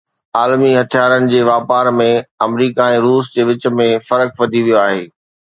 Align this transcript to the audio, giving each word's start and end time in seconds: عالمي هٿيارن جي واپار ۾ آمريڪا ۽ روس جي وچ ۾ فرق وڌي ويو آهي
عالمي 0.39 0.69
هٿيارن 0.77 1.27
جي 1.33 1.41
واپار 1.49 1.89
۾ 1.99 2.07
آمريڪا 2.47 2.89
۽ 2.97 3.05
روس 3.05 3.31
جي 3.37 3.47
وچ 3.51 3.71
۾ 3.83 3.89
فرق 4.09 4.29
وڌي 4.43 4.61
ويو 4.69 4.83
آهي 4.87 5.03